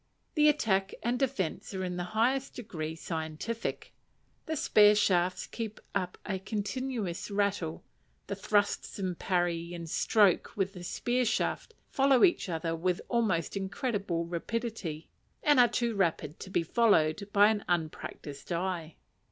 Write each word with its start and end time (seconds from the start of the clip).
The 0.33 0.49
attack 0.49 0.95
and 1.03 1.19
defence 1.19 1.75
are 1.75 1.83
in 1.83 1.95
the 1.95 2.03
highest 2.17 2.55
degree 2.55 2.95
scientific; 2.95 3.93
the 4.47 4.55
spear 4.55 4.95
shafts 4.95 5.45
keep 5.45 5.79
up 5.93 6.17
a 6.25 6.39
continuous 6.39 7.29
rattle; 7.29 7.83
the 8.25 8.33
thrust, 8.33 8.97
and 8.97 9.19
parry, 9.19 9.75
and 9.75 9.87
stroke 9.87 10.53
with 10.55 10.73
the 10.73 10.83
spear 10.83 11.23
shaft 11.23 11.75
follow 11.87 12.23
each 12.23 12.49
other 12.49 12.75
with 12.75 12.99
almost 13.09 13.55
incredible 13.55 14.25
rapidity, 14.25 15.07
and 15.43 15.59
are 15.59 15.67
too 15.67 15.93
rapid 15.93 16.39
to 16.39 16.49
be 16.49 16.63
followed 16.63 17.29
by 17.31 17.51
an 17.51 17.63
unpractised 17.69 18.51
eye. 18.51 18.95